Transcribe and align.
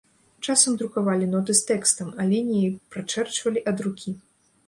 Часам 0.51 0.77
друкавалі 0.81 1.27
ноты 1.33 1.55
з 1.59 1.67
тэкстам, 1.71 2.09
а 2.23 2.27
лініі 2.33 2.73
прачэрчвалі 2.95 3.59
ад 3.73 3.77
рукі. 3.89 4.15